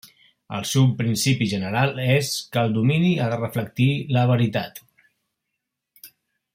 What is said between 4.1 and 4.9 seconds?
la veritat.